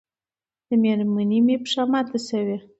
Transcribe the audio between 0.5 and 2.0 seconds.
د مېرمنې مې پښه